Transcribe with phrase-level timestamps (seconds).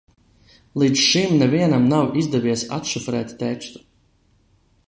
[0.83, 3.87] Līdz šim nevienam nav izdevies atšifrēt tekstu.